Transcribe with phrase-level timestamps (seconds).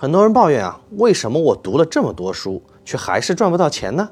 [0.00, 4.08] 很多人抱怨啊，为什么我读了这么多书，却还是赚不到钱呢？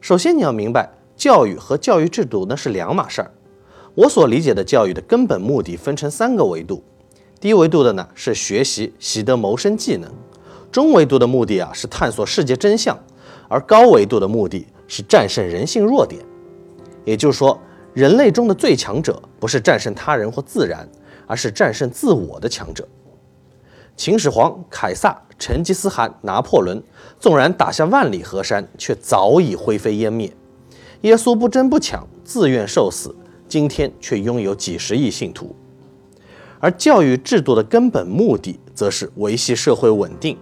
[0.00, 3.30] 首先你要明白，教育和教育制度那是两码事儿。
[3.94, 6.82] 我所理解的教育的根本目的分成三个维度，
[7.38, 10.10] 低维度的呢是学习习得谋生技能，
[10.72, 12.98] 中维度的目的啊是探索世界真相，
[13.48, 16.20] 而高维度的目的是战胜人性弱点。
[17.04, 17.56] 也就是说，
[17.92, 20.88] 人类中的最强者不是战胜他人或自然，
[21.24, 22.84] 而是战胜自我的强者。
[23.96, 26.82] 秦始皇、凯撒、成吉思汗、拿破仑，
[27.20, 30.32] 纵然打下万里河山，却早已灰飞烟灭。
[31.02, 33.14] 耶稣不争不抢，自愿受死，
[33.46, 35.54] 今天却拥有几十亿信徒。
[36.58, 40.36] 而教育制度的根本目的，则是维系社会稳定。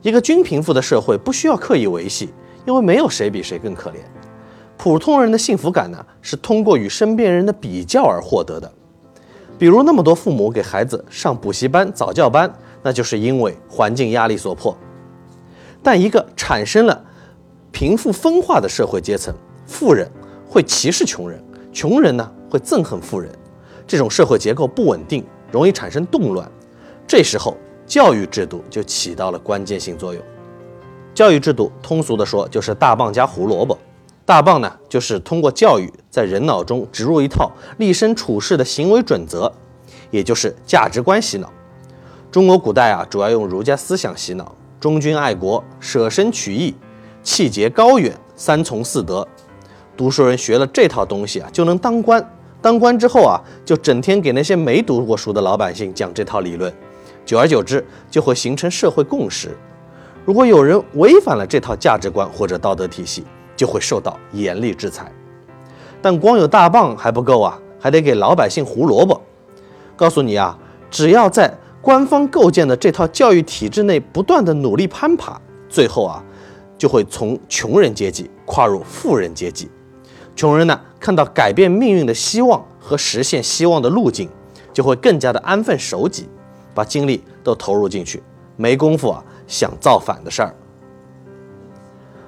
[0.00, 2.30] 一个均贫富的社会不需要刻意维系，
[2.66, 3.96] 因为没有谁比谁更可怜。
[4.78, 8.72] 普通人的幸福感呢，是通过与身边人的比较而获得的。
[9.58, 14.76] 比如那么多父母给孩子上补习班、早教班，那就是因为环境压力所迫。
[15.82, 17.04] 但一个产生了
[17.70, 19.34] 贫富分化的社会阶层，
[19.66, 20.10] 富人
[20.48, 21.42] 会歧视穷人，
[21.72, 23.30] 穷人呢会憎恨富人，
[23.86, 26.50] 这种社会结构不稳定，容易产生动乱。
[27.06, 30.22] 这时候教育制度就起到了关键性作用。
[31.14, 33.78] 教育制度通俗的说就是大棒加胡萝卜。
[34.26, 39.52] 大棒呢，就是通过教育在人脑中植入一套立身处世的行为准则，
[40.10, 41.52] 也就是价值观洗脑。
[42.30, 46.74] 中国古代啊，主要用儒家思想洗脑，忠君爱国、舍身取义、
[47.22, 49.26] 气节高远、三从四德。
[49.94, 52.26] 读书人学了这套东西啊，就能当官。
[52.62, 56.72] 当官之后啊，就整天给那些没读过书的老百姓讲这套理论，
[57.26, 59.54] 久而久之，就会形成社会共识。
[60.24, 63.22] 如果有人违反了这套价值观或者道德体系，
[63.56, 65.10] 就会受到严厉制裁，
[66.02, 69.20] 但光有大棒还不够啊，还得给老百姓胡萝卜。
[69.96, 70.58] 告诉你啊，
[70.90, 76.24] 只要在官方构建的这套教育体制内不断的努力攀爬，最后啊，
[76.76, 79.70] 就会从穷人阶级跨入富人阶级。
[80.34, 84.28] 穷人呢，看到改变命运的希望和实现希望的路径，
[84.72, 86.28] 就会更加的安分守己，
[86.74, 88.20] 把精力都投入进去，
[88.56, 90.52] 没工夫啊想造反的事儿。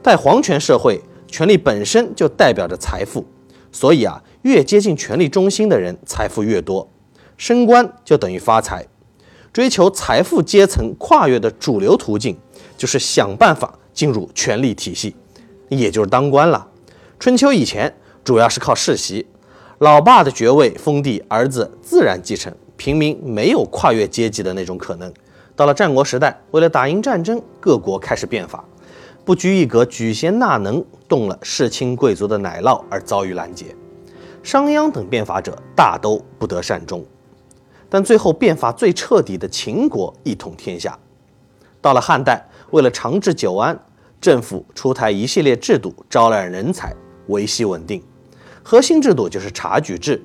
[0.00, 3.24] 在皇权社会，权力本身就代表着财富，
[3.70, 6.90] 所以啊，越接近权力中心的人，财富越多，
[7.36, 8.84] 升官就等于发财。
[9.52, 12.36] 追求财富阶层跨越的主流途径，
[12.76, 15.14] 就是想办法进入权力体系，
[15.68, 16.68] 也就是当官了。
[17.18, 19.26] 春秋以前，主要是靠世袭，
[19.78, 25.12] 老爸的爵位封地，儿子自然继承，平民没有跨越阶级的那种可能。
[25.56, 28.64] 到了战国时代，为了打赢战争，各国开始变法。
[29.28, 33.76] 不拘一格，举贤纳能，动了世卿贵族的奶酪而遭遇拦截。
[34.42, 37.04] 商鞅等变法者大都不得善终，
[37.90, 40.98] 但最后变法最彻底的秦国一统天下。
[41.82, 43.78] 到了汉代，为了长治久安，
[44.18, 46.94] 政府出台一系列制度，招揽人才，
[47.26, 48.02] 维系稳定。
[48.62, 50.22] 核心制度就是察举制，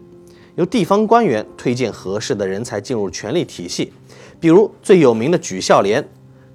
[0.55, 3.91] 由地方官员推荐合适的人才进入权力体系。
[4.39, 6.07] 比如最有名的举孝廉，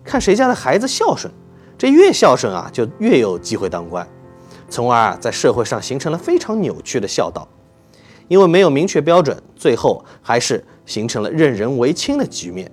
[0.02, 1.30] 看谁家的孩子孝顺。
[1.78, 4.06] 这越孝顺啊，就越有机会当官，
[4.68, 7.46] 从而啊，在社会上形成了非常扭曲的孝道。
[8.26, 12.70] 因为没有明确标准，最后还是形成了任人唯亲的局面。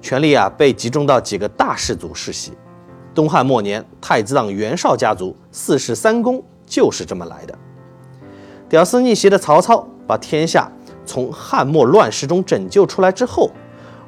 [0.00, 2.52] 权力啊，被集中到几个大氏族世袭。
[3.12, 7.58] 东汉末年，太子党袁绍家族四世三公就是这么来的。
[8.68, 10.70] 屌丝逆袭的曹操，把天下
[11.04, 13.50] 从汉末乱世中拯救出来之后，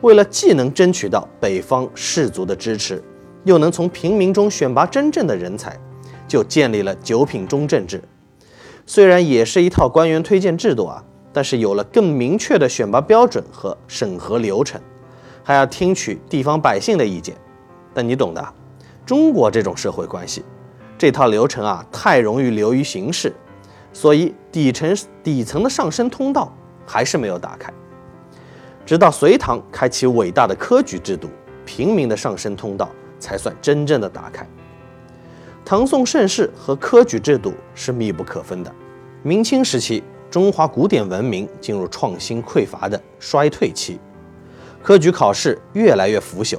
[0.01, 3.03] 为了既能争取到北方士族的支持，
[3.45, 5.78] 又能从平民中选拔真正的人才，
[6.28, 8.03] 就建立了九品中正制。
[8.87, 11.03] 虽然也是一套官员推荐制度啊，
[11.33, 14.81] 但是有了更明确的选拔标准和审核流程，
[15.43, 17.37] 还要听取地方百姓的意见。
[17.95, 18.55] 但你懂的，
[19.06, 20.45] 中国这种社会关系，
[20.99, 23.33] 这套流程啊太容易流于形式，
[23.93, 26.53] 所以底层底层的上升通道
[26.87, 27.72] 还是没有打开。
[28.84, 31.28] 直到隋唐开启伟大的科举制度，
[31.65, 32.89] 平民的上升通道。
[33.21, 34.45] 才算真正的打开。
[35.65, 38.75] 唐宋盛世和科举制度是密不可分的。
[39.22, 44.01] 明清时期，中华古典文明进入创新匮乏的衰退期，
[44.83, 46.59] 科举考试越来越腐朽，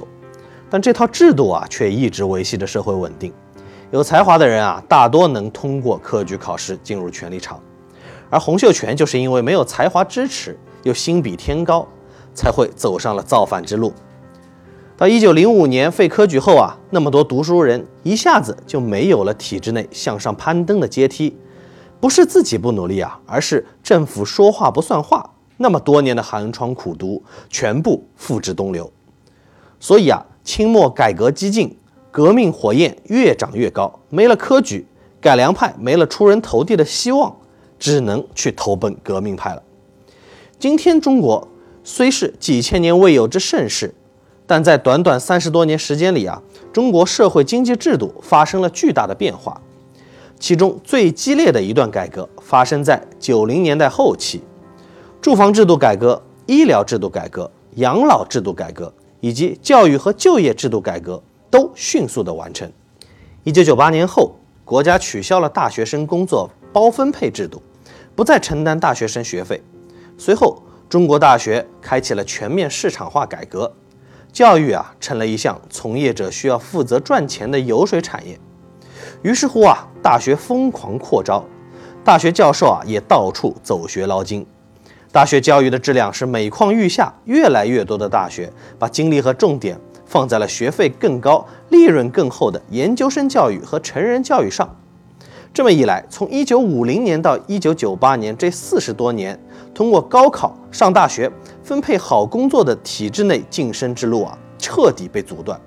[0.70, 3.32] 但这套制度啊，却一直维系着社会稳定。
[3.90, 7.60] 有才华的人啊，大多能通过科举考试进入权力场，
[8.30, 11.86] 而洪秀全就是因为没有才华支持，又心比天高，
[12.32, 13.92] 才会走上了造反之路。
[15.02, 21.36] 到一九零五年废科举后啊，那么多读书人一下子就没有了体制内向上攀登的阶梯，
[21.98, 25.28] 不是自己不努力啊，而是政府说话不算话。
[25.56, 27.20] 那么多年的寒窗苦读
[27.50, 28.92] 全部付之东流。
[29.80, 31.76] 所以啊，清末改革激进，
[32.12, 34.86] 革命火焰越长越高，没了科举，
[35.20, 37.34] 改良派没了出人头地的希望，
[37.76, 39.60] 只能去投奔革命派了。
[40.60, 41.48] 今天中国
[41.82, 43.92] 虽是几千年未有之盛世，
[44.52, 46.42] 但在短短三十多年时间里啊，
[46.74, 49.58] 中国社会经济制度发生了巨大的变化。
[50.38, 54.42] 其中最激烈的一段改革发生在九零年代后期，
[55.22, 58.92] 住房制度改革、医疗制度改革、养老制度改革。
[59.22, 62.68] 以及教育和就业制度改革都迅速的完成。
[63.44, 64.34] 一九九八年后，
[64.64, 67.62] 国家取消了大学生工作包分配制度，
[68.16, 69.62] 不再承担大学生学费。
[70.18, 73.72] 随后，中国大学开启了全面市场化改革，
[74.32, 78.38] 教育啊成了一项从业者需要负责赚钱的油水产业。
[79.22, 81.44] 于是乎啊，大学疯狂扩招，
[82.02, 84.46] 大学教授啊也到处走学捞金。
[85.12, 94.74] 大学教育的质量是每况愈下，越来越多的大学把精力和重点放在了学费更高、利润更厚的研究生教育和成人教育上。
[95.54, 99.38] 这么一来，从1950年到1998年这四十多年，
[99.74, 101.30] 通过高考上大学、
[101.62, 105.60] 分配好工作的体制内晋升之路啊，彻底被阻断。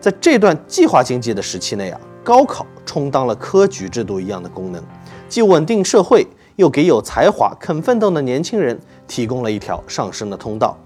[0.00, 4.82] 在这段计划经济的时期内啊，高考充当了科举制度一样的功能，
[5.28, 6.26] 既稳定社会。
[6.58, 8.76] 又给有才华、肯奋斗的年轻人
[9.06, 10.76] 提供了一条上升的通道。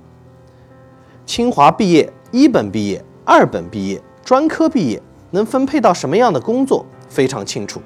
[1.24, 5.00] 清华毕业、一本毕业、二本毕业、专科毕业，
[5.30, 7.82] 能分配到什么样的工作非常清楚。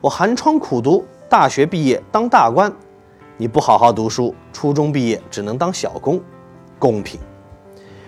[0.00, 2.68] 我寒窗苦读，大学毕业当大官；
[3.36, 6.20] 你不好好读书，初中毕业只能当小工，
[6.78, 7.20] 公平。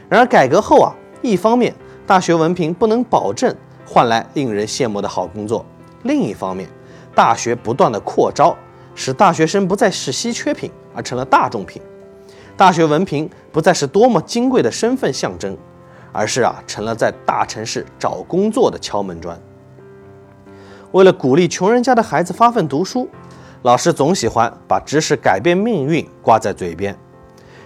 [0.08, 0.92] 然而改革后啊，
[1.22, 1.72] 一方面
[2.06, 3.54] 大学文凭不能保证
[3.86, 5.64] 换来令人羡慕的好工作，
[6.02, 6.68] 另一方面
[7.14, 8.56] 大学不断的扩招。
[8.98, 11.82] 使大学生不再是稀缺品，而成了大众品。
[12.56, 15.54] 大学文凭不再是多么金贵的身份象征，
[16.12, 19.38] 而是啊，成了在大城市找工作的敲门砖。
[20.96, 23.06] 为了鼓励穷人家的孩子发奋读书，
[23.64, 26.96] 老师总喜欢把知识改变命运挂在嘴边。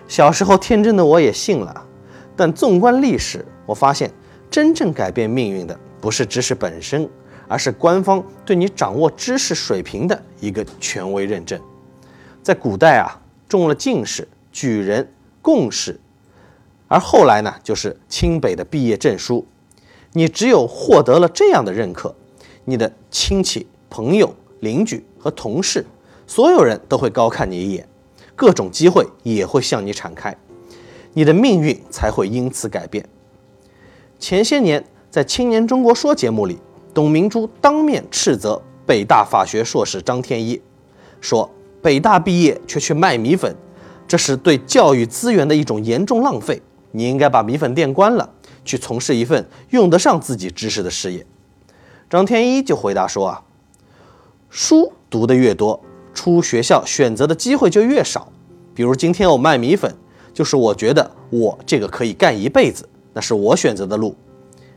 [0.09, 1.87] 小时候天真的我也信了，
[2.35, 4.11] 但纵观历史，我发现
[4.51, 7.09] 真正改变命运的不是知识本身。
[7.47, 11.61] 而是官方对你掌握知识水平的一个权威认证。
[12.45, 15.09] 在古代啊，中了进士、举人、
[15.43, 15.99] 贡士，
[16.87, 19.47] 而后来呢，就是清北的毕业证书。
[20.13, 22.15] 你只有获得了这样的认可，
[22.71, 25.85] 你的亲戚、朋友、邻居和同事，
[26.27, 27.87] 所有人都会高看你一眼，
[28.37, 30.35] 各种机会也会向你敞开，
[31.13, 33.05] 你的命运才会因此改变。
[34.19, 36.59] 前些年在《青年中国说》节目里。
[36.93, 40.61] 董明珠当面斥责北大法学硕士张天一，
[41.21, 41.49] 说
[41.81, 43.55] 北大毕业却去卖米粉，
[44.09, 46.61] 这是对教育资源的一种严重浪费。
[46.91, 48.29] 你应该把米粉店关了，
[48.65, 51.25] 去从事一份用得上自己知识的事业。
[52.11, 53.41] 张天一就回答说啊，
[54.49, 55.81] 书读得越多，
[56.13, 58.27] 出学校选择的机会就越少。
[58.75, 59.95] 比如今天我卖米粉，
[60.35, 64.17] 就是我觉得我这个可以干一辈子，那是我选择的路。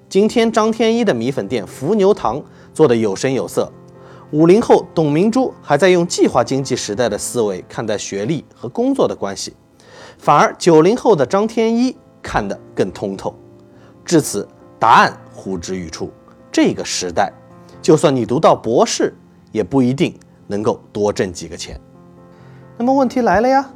[0.08, 2.40] 今天张天一的米粉店伏牛堂
[2.72, 3.72] 做得有声有色，
[4.30, 9.54] 五零后董明珠还在用计划经济时代的思维看待学历和工作的关系，
[10.20, 13.34] 反而九零后的张天一看得更通透。
[14.06, 14.48] 至此，
[14.78, 16.12] 答案呼之欲出：
[16.54, 17.34] 这个时代，
[17.82, 19.12] 就算你读到博士，
[19.52, 21.82] 也不一定能够多挣几个钱。
[22.78, 23.68] 那么问题来了呀，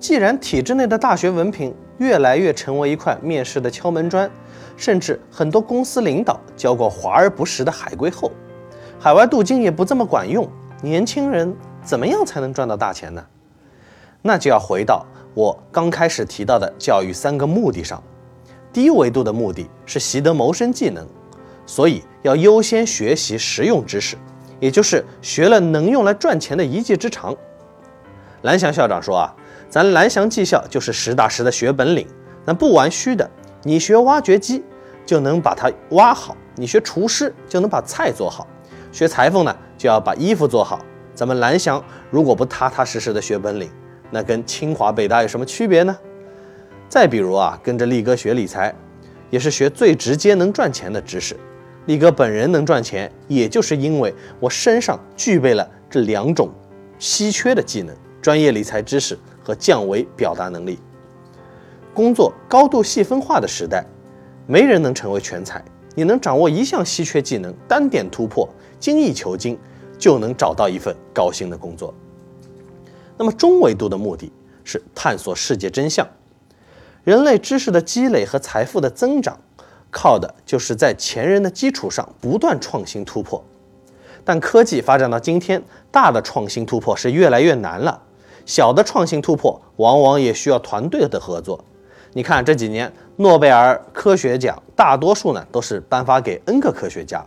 [0.00, 4.28] 既然体制内的大学文凭越来越成为一块面试的敲门砖，
[4.76, 8.32] 甚至很多公司领导交过华而不实的海归后，
[8.98, 10.48] 海外镀金也不这么管用。
[10.82, 13.24] 年轻人怎么样才能赚到大钱呢？
[14.22, 18.02] 那就要回到我刚开始提到的教育三个目的上。
[18.72, 21.06] 低维度的目的是习得谋生技能，
[21.68, 24.16] 所以要优先学习实用知识，
[24.58, 27.36] 也就是学了能用来赚钱的一技之长。
[28.40, 29.34] 蓝翔校长说啊，
[29.68, 32.06] 咱蓝翔技校就是实打实的学本领，
[32.46, 33.30] 咱不玩虚的。
[33.64, 34.64] 你学挖掘机
[35.04, 38.46] 就能把它挖好，你学厨师就能把菜做好，
[38.90, 40.80] 学裁缝呢就要把衣服做好。
[41.14, 43.70] 咱们蓝翔如果不踏踏实实的学本领，
[44.10, 45.94] 那跟清华北大有什么区别呢？
[46.88, 48.74] 再比如啊，跟着力哥学理财，
[49.28, 51.36] 也是学最直接能赚钱的知识。
[51.88, 56.50] 力哥本人能赚钱，也就是因为我身上具备了这两种
[56.98, 60.78] 稀缺的技能：专业理财知识和降维表达能力。
[61.94, 63.82] 工作高度细分化的时代，
[64.46, 65.64] 没人能成为全才。
[65.94, 68.46] 你能掌握一项稀缺技能，单点突破，
[68.78, 69.58] 精益求精，
[69.98, 71.94] 就能找到一份高薪的工作。
[73.16, 74.30] 那么中维度的目的
[74.62, 76.06] 是探索世界真相。
[77.02, 79.40] 人类知识的积累和财富的增长，
[79.90, 83.42] 靠的就是在前人的基础上不断创新突破。
[84.24, 88.02] 但科技发展到今天，大的创新突破是越来越难了，
[88.44, 91.64] 小的创新突破往往也需要团队的合作。
[92.12, 97.24] 你看这几年诺贝尔科学奖，大多数呢都是颁发给 N 个科学家，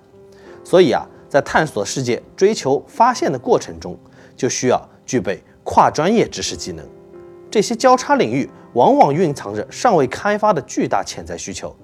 [0.63, 3.97] 所以啊，在探索世界、追求发现的过程中，
[4.35, 6.85] 就需要具备跨专业知识技能。
[7.49, 11.75] 这些交叉领域往往蕴藏着尚未开发的巨大潜在需求。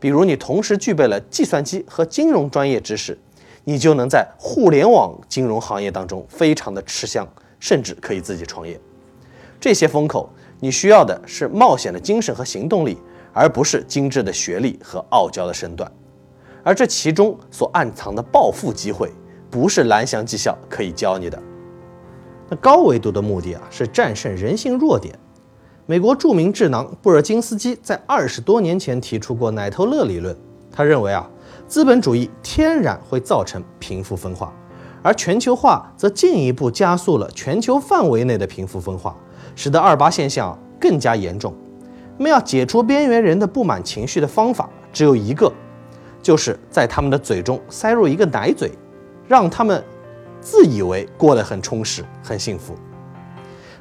[0.00, 3.18] 比如，你同时具备了计算机和金融专业知识，
[3.64, 7.26] 你就能在互联网金融行业当中非常的吃香，
[7.58, 8.80] 甚至可以自己创业。
[9.60, 10.30] 这些风口。
[10.60, 12.98] 你需要的是冒险的精神和行动力，
[13.32, 15.88] 而不是精致的学历和傲娇的身段。
[16.64, 19.08] 而这其中所暗藏的暴富机会，
[19.48, 21.40] 不是蓝翔技校可以教你的。
[22.48, 25.16] 那高维度的目的啊，是战胜人性弱点。
[25.90, 30.36] 美国著名智囊布尔金斯基在二十多年前提出过奶头乐理论。
[30.70, 31.26] 他认为啊，
[31.66, 34.52] 资本主义天然会造成贫富分化，
[35.02, 39.16] 而全球化则进一步加速了全球范围内的贫富分化。
[39.56, 41.54] 使得二八现象更加严重。
[42.18, 45.50] 那么，要解除边缘人的不满情绪的方法只有一个，
[46.22, 48.70] 就是在他们的嘴中塞入一个奶嘴，
[49.26, 49.82] 让他们
[50.38, 52.74] 自以为过得很充实、很幸福。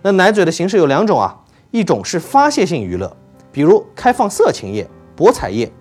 [0.01, 1.37] 那奶嘴的形式有两种啊，
[1.71, 3.15] 一种是发泄性娱乐，
[3.51, 5.71] 比如开放色情业、博彩业，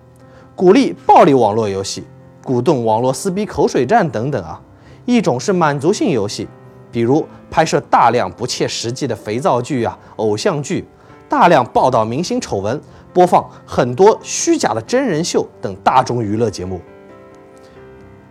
[0.55, 2.03] 鼓励暴力网络游戏，
[2.43, 4.61] 鼓动网络撕逼、口水战等等啊；
[5.05, 6.47] 一种是满足性游戏。
[6.91, 10.85] 比如拍摄大量不切实际的肥皂剧啊、偶像剧，
[11.29, 12.79] 大量报道明星丑闻，
[13.13, 16.81] 播放很多虚假的真人秀等大众娱乐节目。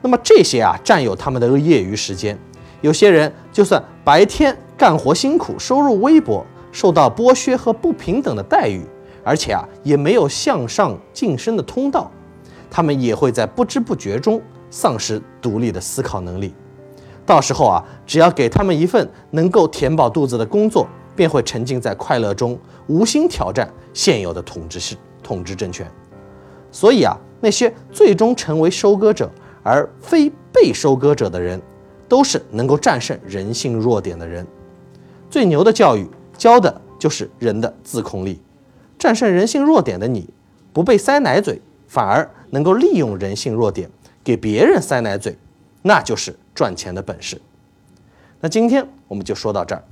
[0.01, 2.37] 那么这些啊，占有他们的业余时间。
[2.81, 6.45] 有些人就算白天干活辛苦，收入微薄，
[6.77, 8.85] 受到剥削和不平等的待遇，
[9.25, 12.11] 而且啊，也没有向上晋升的通道，
[12.71, 16.55] 他们也会在不知不觉中丧失独立的思考能力。
[17.25, 25.91] 到时候啊，只要给他们一份能够填饱肚子的工作，便会沉浸在快乐中，无心挑战现有的统治是统治政权。
[26.71, 29.31] 所以啊，那些最终成为收割者
[29.63, 31.59] 而非被收割者的人，
[32.07, 34.47] 都是能够战胜人性弱点的人。
[35.31, 36.07] 最牛的教育
[36.37, 38.41] 教的就是人的自控力。
[38.99, 40.29] 战胜人性弱点的你，
[40.73, 43.91] 不被塞奶嘴，反而能够利用人性弱点
[44.25, 45.37] 给别人塞奶嘴，
[45.83, 46.37] 那就是。
[46.57, 47.39] 赚钱的本事。
[48.41, 49.85] 那今天我们就说到这儿，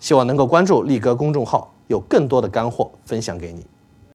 [0.00, 3.64] 希望能够关注力哥公众号，有更多的干货分享给你。